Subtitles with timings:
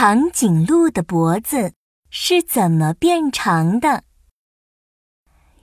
[0.00, 1.72] 长颈鹿的脖子
[2.08, 4.04] 是怎么变长的？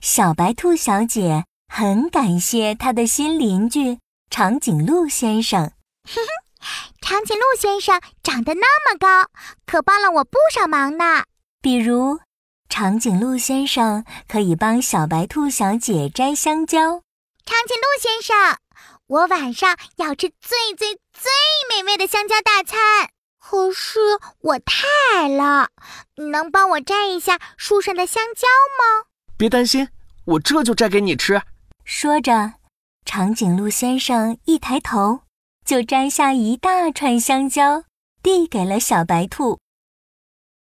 [0.02, 5.72] 小白兔小姐很感谢她的新邻居长颈鹿先生。
[6.04, 9.30] 哼哼，长颈鹿先生长得那么高，
[9.64, 11.24] 可帮了我不少忙呢。
[11.62, 12.18] 比如，
[12.68, 17.00] 长颈鹿先生可以帮小白兔小姐摘香蕉。
[17.46, 18.58] 长颈鹿先生，
[19.06, 21.32] 我晚上要吃最最最
[21.70, 23.05] 美味的香蕉大餐。
[23.48, 24.00] 可是
[24.40, 25.68] 我太矮了，
[26.16, 29.06] 你能帮我摘一下树上的香蕉吗？
[29.36, 29.88] 别担心，
[30.24, 31.40] 我这就摘给你吃。
[31.84, 32.54] 说着，
[33.04, 35.20] 长颈鹿先生一抬头，
[35.64, 37.84] 就摘下一大串香蕉，
[38.20, 39.60] 递给了小白兔。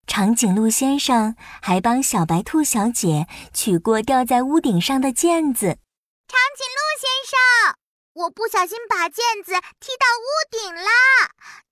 [0.09, 5.79] 长颈鹿先生还帮小白兔小姐取过掉在屋顶上的毽子。
[6.27, 7.77] 长颈鹿先生，
[8.15, 10.83] 我不小心把毽子踢到屋顶了，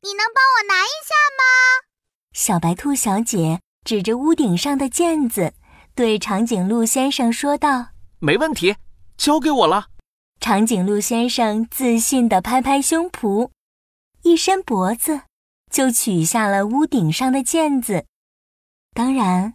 [0.01, 1.85] 你能帮我拿一下吗？
[2.33, 5.53] 小白兔小姐指着屋顶上的毽子，
[5.95, 7.89] 对长颈鹿先生说道
[8.21, 8.77] ：“没问题，
[9.19, 9.89] 交给我了。”
[10.41, 13.51] 长颈鹿先生自信地拍拍胸脯，
[14.23, 15.21] 一伸脖子，
[15.71, 18.07] 就取下了屋顶上的毽子。
[18.95, 19.53] 当然，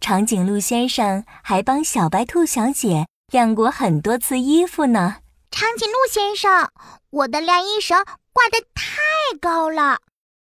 [0.00, 5.16] 长颈鹿先生还帮小白兔小姐晾过很多次衣服呢。
[5.60, 6.70] 长颈鹿先生，
[7.10, 9.98] 我的晾衣绳挂得太高了，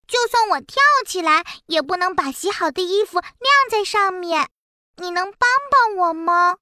[0.07, 4.47] 就算我跳起来，也不能把洗好的衣服晾在上面。
[4.99, 6.59] 你能帮帮我吗？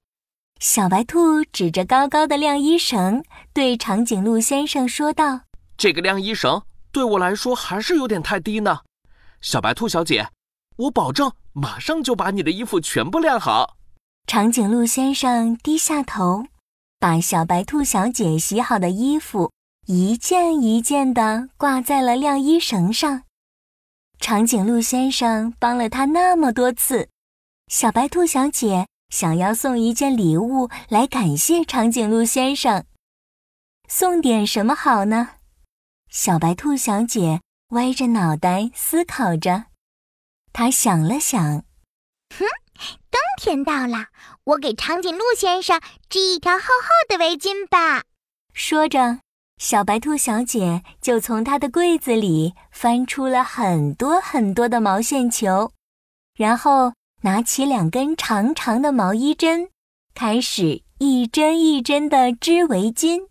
[0.59, 5.41] 小白兔指着高高的晾衣绳，对长颈鹿先生说道
[5.77, 8.79] ：“这个晾衣绳对我来说还是有点太低呢。”
[9.39, 10.29] 小白兔小姐。
[10.77, 13.77] 我保证马上就把你的衣服全部晾好。
[14.25, 16.45] 长颈鹿先生低下头，
[17.01, 19.51] 把小白兔小姐洗好的衣服
[19.87, 23.23] 一件一件地挂在了晾衣绳上。
[24.19, 27.09] 长颈鹿先生帮了他那么多次，
[27.69, 32.85] 小白兔小姐想要送一件礼物来感谢长颈鹿先生。
[33.89, 35.29] 送点什么好呢？
[36.11, 39.65] 小白兔小姐歪着脑袋思考着。
[40.53, 41.63] 她想了想，
[42.37, 42.45] 哼，
[43.43, 44.09] 天到了，
[44.43, 48.03] 我给长颈鹿先生织一条厚厚的围巾吧。
[48.53, 49.21] 说着，
[49.57, 55.71] 小白兔小姐就从她的柜子里翻出了很多很多的毛线球，
[56.35, 56.93] 然后
[57.23, 59.71] 拿起两根长长的毛衣针，
[60.13, 63.27] 开始一针一针的织围巾。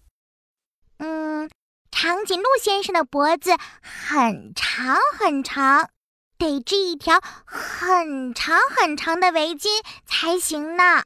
[0.99, 1.49] 嗯，
[1.93, 5.89] 长颈鹿先生的脖子很长很长。
[6.41, 9.69] 得织一条很长很长的围巾
[10.07, 11.03] 才行呢。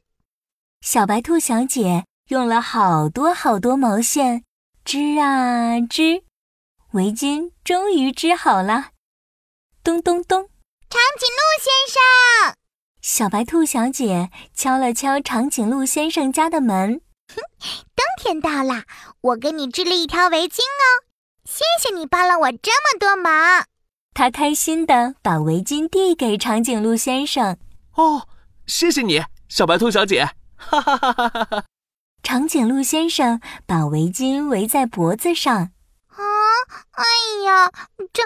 [0.79, 4.45] 小白兔小姐用了好多好多毛线，
[4.85, 6.23] 织啊织，
[6.93, 8.91] 围巾终于织好了。
[9.83, 10.49] 咚咚咚！
[10.89, 12.55] 长颈鹿先生，
[13.01, 17.01] 小白兔小姐敲了敲长颈鹿先生家的门。
[17.27, 17.41] 哼，
[17.93, 18.83] 冬天到了，
[19.19, 21.03] 我给你织了一条围巾哦。
[21.43, 23.65] 谢谢你帮了我这么多忙。
[24.15, 27.57] 他开心地把围巾递给长颈鹿先生。
[27.95, 28.23] 哦，
[28.65, 30.29] 谢谢你，小白兔小姐！
[30.55, 31.65] 哈哈哈哈哈哈！
[32.23, 35.53] 长颈鹿先生把围巾围在脖子上。
[36.07, 36.23] 啊，
[36.91, 37.03] 哎
[37.43, 37.69] 呀，
[38.13, 38.23] 这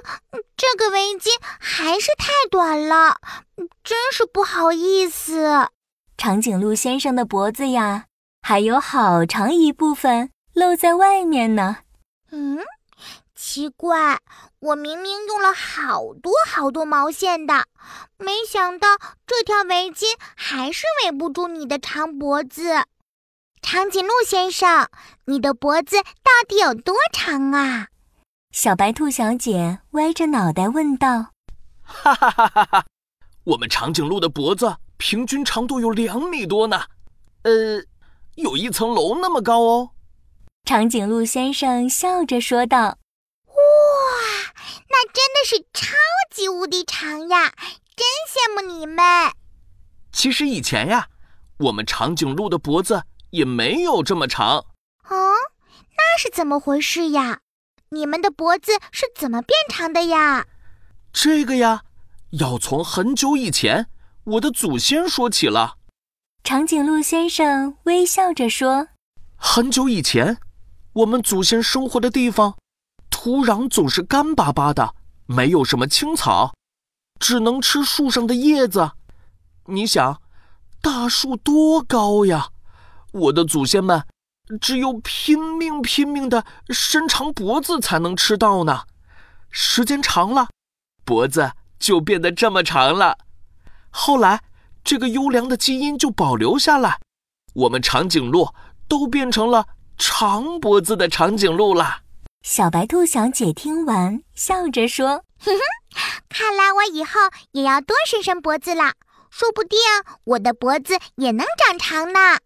[0.55, 1.29] 这个围巾
[1.59, 3.19] 还是太短了，
[3.83, 5.69] 真是不好意思。
[6.15, 8.05] 长颈鹿先生的脖子呀，
[8.43, 11.77] 还有好长一部分露在外面呢。
[12.29, 12.59] 嗯。
[13.41, 14.19] 奇怪，
[14.59, 17.67] 我明明用了好多好多毛线的，
[18.17, 18.89] 没想到
[19.25, 20.03] 这条围巾
[20.35, 22.83] 还是围不住你的长脖子。
[23.61, 24.89] 长颈鹿先生，
[25.23, 27.87] 你的脖子到底有多长啊？
[28.51, 31.31] 小白兔小姐歪着脑袋问道。
[31.81, 32.85] 哈哈哈哈哈！
[33.45, 36.81] 我们长颈鹿的脖子平均长度有两米多呢，
[37.43, 37.81] 呃，
[38.35, 39.91] 有一层楼那么高哦。
[40.65, 42.98] 长颈鹿先生笑着说道。
[44.99, 45.95] 哇，那真的是超
[46.29, 47.53] 级无敌长呀！
[47.95, 49.05] 真羡慕你们。
[50.11, 51.07] 其实以前呀，
[51.57, 54.57] 我们长颈鹿的脖子也没有这么长。
[55.07, 55.33] 哦，
[55.97, 57.39] 那是怎么回事呀？
[57.91, 60.45] 你们的脖子是怎么变长的呀？
[61.13, 61.83] 这个呀，
[62.31, 63.87] 要从很久以前
[64.25, 65.77] 我的祖先说起了。
[66.43, 68.89] 长颈鹿先生微笑着说
[69.35, 70.37] ：“很久以前，
[70.93, 72.57] 我们祖先生活的地方。”
[73.21, 74.95] 土壤总是干巴巴的，
[75.25, 76.53] 没有什么青草，
[77.19, 78.91] 只能吃树上的叶子。
[79.65, 80.21] 你想，
[80.81, 82.47] 大树多高呀？
[83.11, 84.05] 我的祖先们
[84.61, 88.83] 只有拼命拼命的伸长脖子才能吃到呢。
[89.51, 90.47] 时间长了，
[91.03, 93.17] 脖子就变得这么长了。
[93.89, 94.41] 后来，
[94.81, 97.01] 这个优良的基因就保留下来，
[97.53, 98.53] 我们长颈鹿
[98.87, 99.67] 都变成了
[99.97, 102.03] 长脖子的长颈鹿了。
[102.41, 105.59] 小白兔小姐听完，笑着说：“哼哼，
[106.29, 107.19] 看来我以后
[107.51, 108.93] 也要多伸伸脖子了，
[109.29, 109.77] 说不定
[110.23, 112.39] 我的脖子也能长长呢。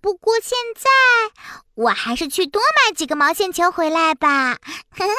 [0.00, 0.88] 不过现在，
[1.74, 4.54] 我还是去多买几个毛线球回来吧。”
[4.90, 5.14] 哼哼，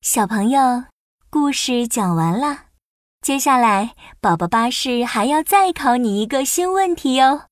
[0.00, 0.84] 小朋友，
[1.28, 2.66] 故事讲完了，
[3.20, 7.46] 接下来宝宝巴士还要再考你一个新问题哦。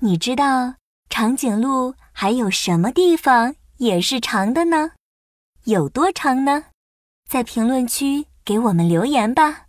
[0.00, 0.74] 你知道
[1.08, 4.92] 长颈鹿还有什么地方也是长的呢？
[5.68, 6.64] 有多长呢？
[7.28, 9.67] 在评论区给我们留言吧。